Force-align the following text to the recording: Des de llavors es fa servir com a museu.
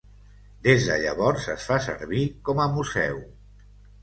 Des 0.67 0.87
de 0.91 0.95
llavors 1.03 1.45
es 1.57 1.67
fa 1.73 1.77
servir 1.89 2.23
com 2.49 2.63
a 2.65 2.69
museu. 2.79 3.23